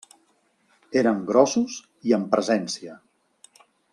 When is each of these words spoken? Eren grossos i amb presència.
Eren 1.01 1.19
grossos 1.31 1.77
i 2.11 2.17
amb 2.19 2.29
presència. 2.33 2.97